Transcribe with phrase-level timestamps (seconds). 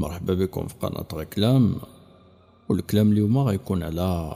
[0.00, 1.76] مرحبا بكم في قناة غكلام
[2.68, 4.34] والكلام اليوم غيكون على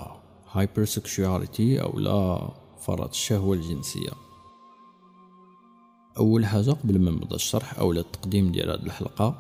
[0.52, 4.10] hypersexuality أو لا فرط الشهوة الجنسية.
[6.18, 9.34] أول حاجة قبل ما نبدأ الشرح أو التقديم ديال هذه الحلقة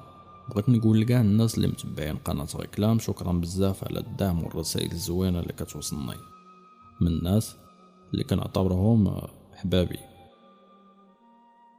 [0.50, 5.52] بغيت نقول لكاع الناس اللي متبعين قناة غكلام شكرا بزاف على الدعم والرسائل الزوينة اللي
[5.52, 6.16] كتوصلني
[7.00, 7.56] من الناس
[8.12, 9.20] اللي كنعتبرهم
[9.52, 9.98] حبابي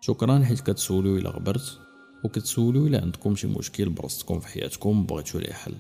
[0.01, 1.84] شكرا حيت كتسولوا إلى غبرت.
[2.23, 5.75] وكتسولوا إلى عندكم شي مشكل برصتكم في حياتكم بغيتو ليه حل.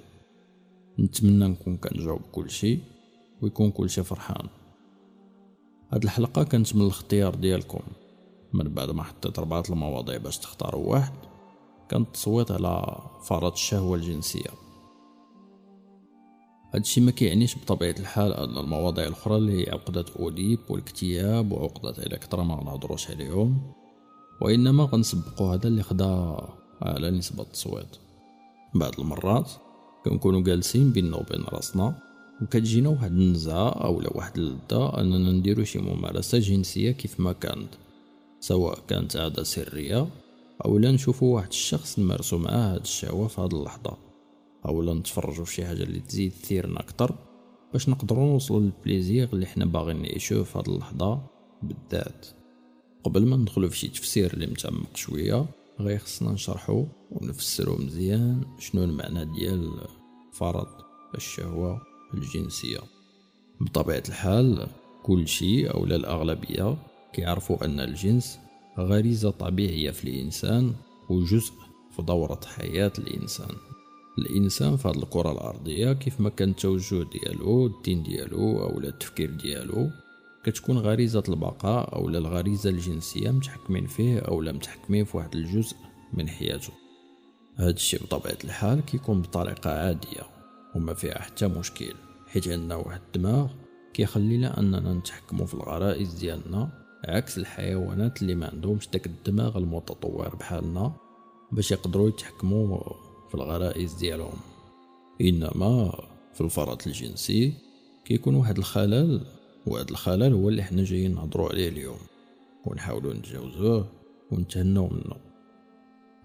[0.99, 2.79] نتمنى نكون كنجاوب كلشي
[3.41, 4.47] ويكون كلشي فرحان.
[5.91, 7.81] هاد الحلقة كانت من الاختيار ديالكم.
[8.53, 11.13] من بعد ما حطيت ربعة المواضيع باش تختاروا واحد
[11.89, 14.49] كان التصويت على فرط الشهوة الجنسية.
[16.73, 22.43] هادشي ما كيعنيش بطبيعة الحال أن المواضيع الأخرى اللي هي عقدة أوديب والاكتئاب وعقدة إلكترا
[22.43, 23.73] ما غنهضروش عليهم.
[24.41, 26.37] وإنما غنسبقو هذا اللي خدا
[26.81, 27.95] على نسبة التصويت.
[28.75, 29.51] بعض المرات
[30.05, 31.95] كنكونو جالسين بيننا وبين راسنا
[32.41, 37.69] وكتجينا واحد النزعة أولا واحد اللذة أننا نديرو شي ممارسة جنسية كيف ما كانت
[38.39, 40.07] سواء كانت عادة سرية
[40.65, 43.97] أولا نشوفو واحد الشخص نمارسو معاه هاد الشهوة في هاد اللحظة.
[44.65, 47.15] أولا نتفرجو في شي حاجة اللي تزيد تثيرنا أكتر
[47.73, 51.21] باش نقدرو نوصلو للبليزير اللي حنا باغيين نعيشوه في هاد اللحظة
[51.63, 52.25] بالذات.
[53.05, 55.45] قبل ما ندخلو في شي تفسير اللي متعمق شوية
[55.79, 59.71] غير خصنا نشرحو ونفسرو مزيان شنو المعنى ديال
[60.33, 60.67] فرض
[61.15, 61.81] الشهوة
[62.13, 62.79] الجنسية.
[63.61, 64.67] بطبيعة الحال
[65.03, 66.77] كل شيء أو الأغلبية
[67.13, 68.39] كيعرفوا أن الجنس
[68.79, 70.73] غريزة طبيعية في الإنسان
[71.09, 71.53] وجزء
[71.95, 73.55] في دورة حياة الإنسان.
[74.17, 79.89] الإنسان في هذه الكرة الأرضية كيف ما كان التوجه ديالو الدين ديالو أو التفكير ديالو
[80.45, 85.75] كتكون غريزة البقاء أو الغريزة الجنسية متحكمين فيه أو لا متحكمين في واحد الجزء
[86.13, 86.73] من حياته.
[87.55, 90.21] هذا الشيء بطبيعة الحال كيكون بطريقة عادية
[90.75, 91.93] وما فيها حتى مشكل
[92.27, 93.47] حيت عندنا واحد الدماغ
[93.93, 96.69] كيخلينا أننا نتحكموا في الغرائز ديالنا
[97.07, 100.93] عكس الحيوانات اللي ما عندهمش داك الدماغ المتطور بحالنا
[101.51, 102.79] باش يقدروا يتحكموا
[103.29, 104.39] في الغرائز ديالهم.
[105.21, 105.91] إنما
[106.33, 107.53] في الفرط الجنسي
[108.05, 109.34] كيكون واحد الخلل
[109.67, 111.97] وهذا الخلل هو اللي حنا جايين نهضروا عليه اليوم.
[112.65, 113.87] ونحاولوا نتجاوزوه
[114.31, 115.15] ونتهناو منه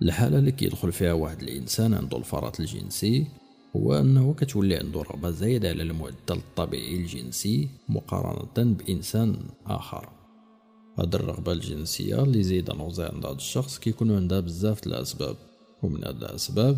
[0.02, 3.26] الحالة اللي كيدخل فيها واحد الإنسان عنده الفرط الجنسي
[3.76, 9.36] هو أنه كتولي عنده رغبة زايدة على المعدل الطبيعي الجنسي مقارنة بإنسان
[9.66, 10.08] آخر.
[10.98, 15.36] هاد الرغبة الجنسية اللي زايدة نوزي عند هاد الشخص كيكونوا عندها بزاف الأسباب.
[15.82, 16.76] ومن هاد الأسباب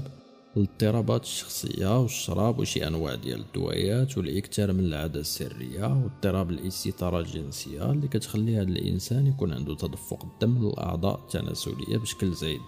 [0.57, 8.09] الاضطرابات الشخصية والشراب وشي أنواع ديال الدويات والإكثار من العادة السرية واضطراب الاستثارة الجنسية اللي
[8.09, 12.61] كتخلي هذا الإنسان يكون عنده تدفق الدم للأعضاء التناسلية بشكل زايد.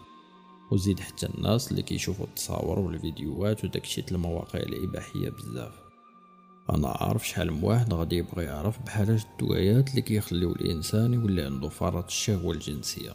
[0.70, 5.74] وزيد حتى الناس اللي كيشوفوا التصاور والفيديوهات وداكشي المواقع الإباحية بزاف.
[6.70, 11.68] أنا عارف شحال من واحد غادي يبغي يعرف بحال الدويات اللي كيخليو الإنسان يولي عنده
[11.68, 13.14] فرط الشهوة الجنسية.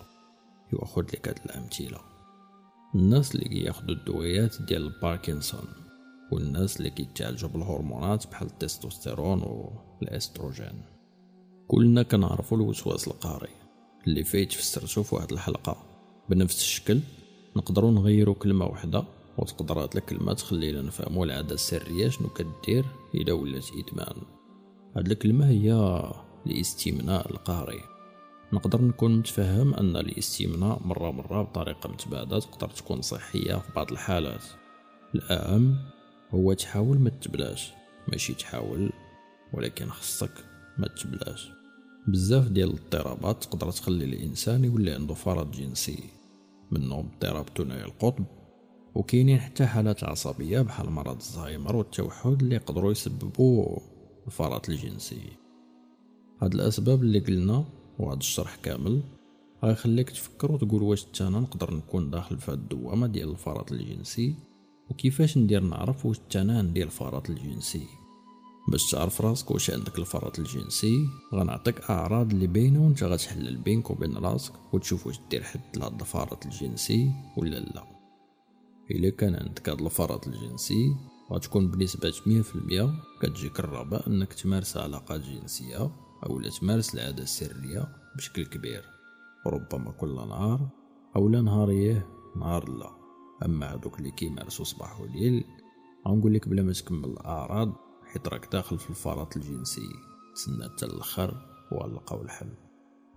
[0.73, 2.18] ياخذ لك هاد الأمثلة.
[2.95, 5.67] الناس اللي كياخدو الدويات ديال الباركنسون
[6.31, 10.81] والناس اللي كيتعالجوا بالهرمونات بحال التستوستيرون والاستروجين
[11.67, 13.59] كلنا كنعرفوا الوسواس القهري
[14.07, 15.77] اللي فايت فسرتو في واحد الحلقة.
[16.29, 16.99] بنفس الشكل
[17.55, 19.03] نقدروا نغيروا كلمة واحدة
[19.37, 22.85] وتقدر هاد الكلمة تخلينا نفهموا العادة السرية شنو كدير
[23.15, 24.15] إلا ولات إدمان.
[24.95, 25.73] هاد الكلمة هي
[26.47, 27.81] الاستمناء القهري.
[28.53, 34.43] نقدر نكون متفهم أن الاستمناء مرة مرة بطريقة متباعدة تقدر تكون صحية في بعض الحالات.
[35.15, 35.77] الأهم
[36.31, 37.71] هو تحاول ما تبلاش.
[38.07, 38.91] ماشي تحاول
[39.53, 40.31] ولكن خصك
[40.77, 41.51] ما تبلاش.
[42.07, 46.03] بزاف ديال الاضطرابات تقدر تخلي الإنسان يولي عنده فرط جنسي.
[46.71, 48.25] منهم اضطراب ثنائي القطب
[48.95, 53.79] وكاينين حتى حالات عصبية بحال مرض الزهايمر والتوحد اللي يقدروا يسببوا
[54.27, 55.21] الفرط الجنسي.
[56.41, 57.65] هاد الأسباب اللي قلنا
[57.99, 59.01] وهذا الشرح كامل.
[59.63, 64.35] غيخليك تفكر وتقول واش أنا نقدر نكون داخل في الدوامة ديال الفرط الجنسي
[64.89, 67.87] وكيفاش ندير نعرف واش أنا عندي الفرط الجنسي.
[68.71, 74.17] باش تعرف راسك واش عندك الفرط الجنسي غنعطيك أعراض اللي باينة وأنت غتحلل بينك وبين
[74.17, 77.83] راسك وتشوف واش دير حد لهاد الفرط الجنسي ولا لا.
[78.91, 80.95] إلا كان عندك هاد الفرط الجنسي
[81.33, 85.91] غتكون في المية كتجيك الرغبة إنك تمارس علاقات جنسية.
[86.25, 88.83] أو تمارس العادة السرية بشكل كبير.
[89.47, 90.69] ربما كل نهار
[91.15, 92.91] أو لا نهاريه نهار لا.
[93.45, 95.45] أما هادوك اللي كيمارسو صباح وليل
[96.07, 97.75] غنقول لك بلا ما تكمل الأعراض
[98.05, 99.89] حيت راك داخل في الفرط الجنسي.
[100.35, 101.37] تسنى حتى الآخر
[101.71, 102.53] ولقاو الحل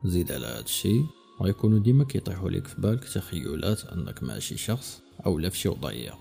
[0.05, 1.05] زيد على هادشي
[1.43, 5.69] غيكونوا ديما كيطيحوا لك في بالك تخيلات أنك مع شي شخص أو لا في شي
[5.69, 6.15] وضعية.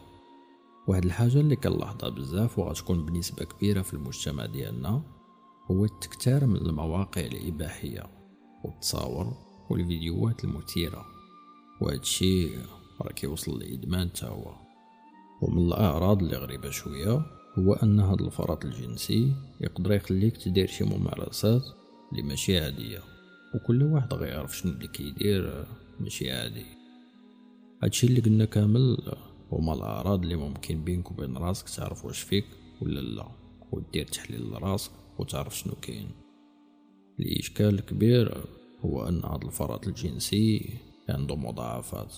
[0.87, 5.03] واحد الحاجة اللي كنلاحظها بزاف وغتكون بنسبة كبيرة في المجتمع ديالنا
[5.71, 8.03] هو التكتار من المواقع الإباحية
[8.63, 9.33] والتصاور
[9.69, 11.05] والفيديوهات المثيرة.
[11.81, 12.57] وهذا الشيء
[13.01, 14.53] راه كيوصل لإدمان تا هو.
[15.41, 17.25] ومن الأعراض اللي غريبة شوية
[17.59, 21.63] هو أن هذا الفرط الجنسي يقدر يخليك تدير شي ممارسات
[22.11, 22.99] اللي ماشي عادية.
[23.55, 25.65] وكل واحد غيعرف شنو اللي كيدير
[25.99, 26.65] ماشي عادي.
[27.83, 28.97] هادشي اللي قلنا كامل
[29.51, 32.45] هما الأعراض اللي ممكن بينك وبين راسك تعرف واش فيك
[32.81, 33.27] ولا لا
[33.71, 36.11] ودير تحليل لراسك وتعرف شنو كاين.
[37.19, 38.45] الإشكال الكبير
[38.85, 40.69] هو أن هذا الفرط الجنسي
[41.09, 42.15] عنده مضاعفات.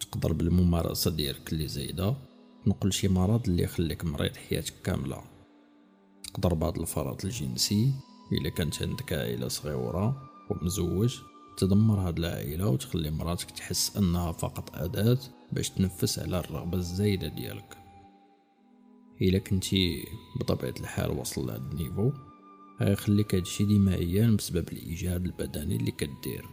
[0.00, 2.14] تقدر بالممارسة ديالك اللي زايدة
[2.64, 5.22] تنقل شي مرض اللي يخليك مريض حياتك كاملة.
[6.22, 7.92] تقدر بعض الفرط الجنسي
[8.32, 11.18] إلا كانت عندك عائلة صغيرة ومزوج
[11.56, 15.18] تدمر هاد العائلة وتخلي مراتك تحس أنها فقط أداة
[15.52, 17.85] باش تنفس على الرغبة الزايدة ديالك.
[19.22, 20.04] إلا كنتي
[20.40, 22.12] بطبيعة الحال وصل لهاد النيفو
[22.80, 26.44] غيخليك هادشي ديما عيان بسبب الإجهاد البدني اللي كدير.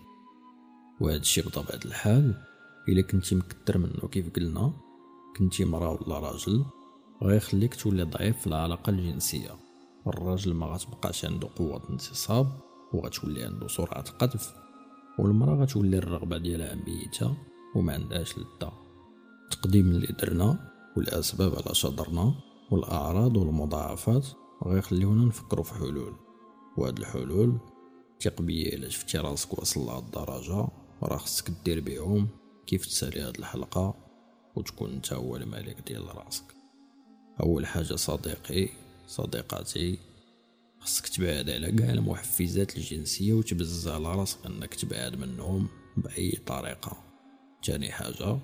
[1.01, 2.41] وهاد الشي بطبيعة الحال
[2.89, 4.73] إلا كنتي مكتر منه كيف قلنا
[5.37, 6.65] كنتي مرا ولا راجل
[7.23, 9.55] غيخليك تولي ضعيف في العلاقة الجنسية.
[10.07, 12.47] الراجل ما غتبقاش عنده قوة انتصاب
[12.93, 14.53] وغتولي عنده سرعة قذف
[15.19, 17.37] والمرأة غتولي الرغبة ديالها ميتة
[17.75, 18.71] وما عندهاش لذة
[19.43, 22.35] التقديم اللي درنا والأسباب على شضرنا
[22.71, 24.27] والأعراض والمضاعفات
[24.65, 26.15] غيخليونا نفكروا في حلول.
[26.77, 27.57] وهاد الحلول
[28.21, 30.67] ثق بيا الا شفتي راسك واصل لهاد الدرجة
[31.03, 32.27] راه خصك دير بيهم
[32.67, 33.95] كيف تسالي هاد الحلقة
[34.55, 36.43] وتكون انت هو الملك ديال راسك.
[37.39, 38.69] أول حاجة صديقي
[39.07, 39.99] صديقاتي
[40.79, 45.67] خصك تبعد على كاع المحفزات الجنسية وتبزز على راسك إنك تبعد منهم
[45.97, 46.97] بأي طريقة.
[47.63, 48.39] تاني حاجة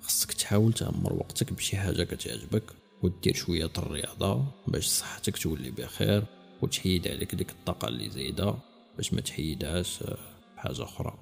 [0.00, 2.62] خصك تحاول تعمر وقتك بشي حاجة كتعجبك
[3.04, 6.24] ودير شوية الرياضة باش صحتك تولي بخير
[6.62, 8.54] وتحيد عليك ديك الطاقة اللي زايدة
[8.96, 10.04] باش ما تحيدهاش
[10.56, 11.14] بحاجة أخرى.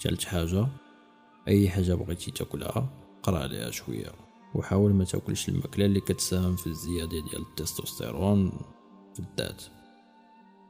[0.00, 0.66] تالت حاجة
[1.48, 2.88] أي حاجة بغيتي تاكلها
[3.22, 4.12] قرأ عليها شوية
[4.54, 8.50] وحاول ما تاكلش الماكلة اللي كتساهم في الزيادة ديال التستوستيرون
[9.14, 9.62] في الذات.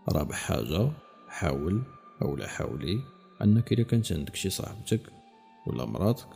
[0.09, 0.93] رابع حاجة
[1.29, 1.83] حاول
[2.23, 3.01] أو لا حاولي
[3.43, 5.13] أنك إذا كانت عندك شي صاحبتك
[5.67, 6.29] ولا مراتك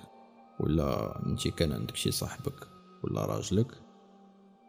[0.61, 2.72] ولا إنتي كان عندك شي صاحبك.
[3.05, 3.73] ولا راجلك.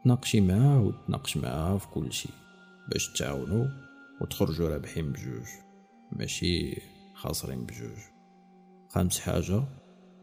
[0.03, 2.31] تناقشي معاه وتناقش معاه في كل شيء
[2.91, 3.67] باش تعاونوا
[4.21, 5.47] وتخرجوا رابحين بجوج
[6.11, 6.81] ماشي
[7.15, 7.97] خاسرين بجوج.
[8.89, 9.63] خامس حاجة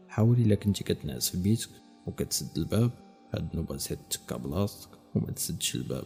[0.09, 1.69] حاول إلا كنتي كتنعس في بيتك
[2.07, 2.91] وكتسد الباب
[3.33, 6.05] هاد النوبة سير تكا بلاصتك وما تسدش الباب.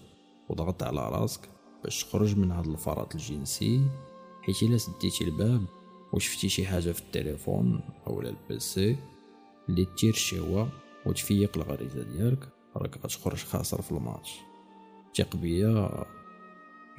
[0.49, 1.49] وضغط على راسك
[1.83, 3.81] باش تخرج من هاد الفرط الجنسي
[4.41, 5.65] حيت إلا سديتي الباب
[6.13, 8.95] وشفتي شي حاجة في التليفون اولا البيسي
[9.69, 10.69] اللي تثير الشهوة
[11.05, 14.39] وتفيق الغريزة ديالك راك غتخرج خاسر في الماتش.
[15.17, 16.05] ثق بيا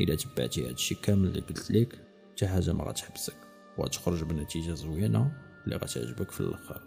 [0.01, 3.37] إلا تبعتي هادشي كامل اللي قلت لك حتى حاجة ما غتحبسك.
[3.79, 5.33] وغتخرج بنتيجة زوينة
[5.65, 6.83] اللي غتعجبك في الآخر.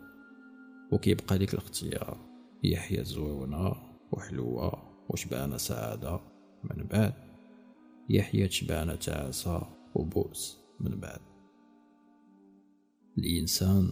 [0.92, 2.18] وكيبقى لك الاختيار.
[2.64, 3.76] هي حياة زوينة
[4.12, 6.20] وحلوة وشبعانة سعادة
[6.64, 7.14] من بعد.
[8.10, 11.20] هي حياة شبعانة تعاسة وبؤس من بعد.
[13.18, 13.92] الإنسان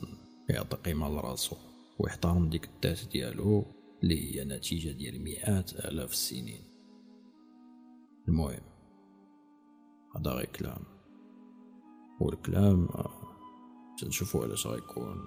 [0.50, 1.56] يعطي قيمة لراسو
[2.00, 3.66] ويحترم ديك الذات ديالو
[4.04, 6.64] اللي هي نتيجة ديال مئات آلاف السنين.
[8.28, 8.64] المهم
[10.16, 10.84] هذا غير كلام.
[12.22, 12.88] والكلام
[13.98, 15.18] تنشوفو علاش غيكون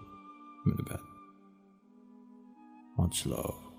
[0.66, 1.10] من بعد.
[2.98, 3.69] Much love.